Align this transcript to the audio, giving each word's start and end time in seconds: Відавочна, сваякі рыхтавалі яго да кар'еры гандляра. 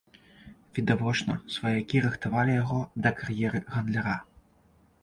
Відавочна, 0.77 1.35
сваякі 1.57 2.01
рыхтавалі 2.07 2.57
яго 2.63 2.79
да 3.05 3.09
кар'еры 3.21 3.65
гандляра. 3.77 4.19